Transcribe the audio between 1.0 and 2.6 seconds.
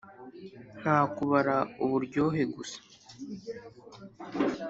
kubara uburyohe